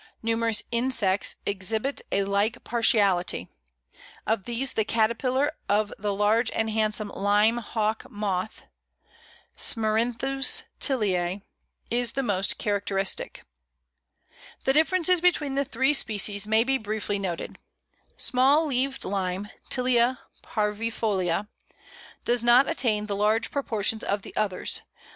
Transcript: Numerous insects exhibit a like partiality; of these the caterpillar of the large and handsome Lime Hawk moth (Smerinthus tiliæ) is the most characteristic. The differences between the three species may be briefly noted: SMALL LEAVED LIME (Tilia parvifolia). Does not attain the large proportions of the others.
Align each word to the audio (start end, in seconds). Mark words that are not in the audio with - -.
Numerous 0.23 0.63
insects 0.71 1.35
exhibit 1.45 2.01
a 2.11 2.23
like 2.23 2.63
partiality; 2.63 3.49
of 4.25 4.45
these 4.45 4.73
the 4.73 4.83
caterpillar 4.83 5.51
of 5.69 5.93
the 5.99 6.11
large 6.11 6.49
and 6.55 6.71
handsome 6.71 7.09
Lime 7.09 7.57
Hawk 7.57 8.09
moth 8.09 8.63
(Smerinthus 9.55 10.63
tiliæ) 10.79 11.43
is 11.91 12.13
the 12.13 12.23
most 12.23 12.57
characteristic. 12.57 13.45
The 14.63 14.73
differences 14.73 15.21
between 15.21 15.53
the 15.53 15.65
three 15.65 15.93
species 15.93 16.47
may 16.47 16.63
be 16.63 16.79
briefly 16.79 17.19
noted: 17.19 17.59
SMALL 18.17 18.65
LEAVED 18.65 19.05
LIME 19.05 19.49
(Tilia 19.69 20.17
parvifolia). 20.41 21.47
Does 22.25 22.43
not 22.43 22.67
attain 22.67 23.05
the 23.05 23.15
large 23.15 23.51
proportions 23.51 24.03
of 24.03 24.23
the 24.23 24.35
others. 24.35 24.81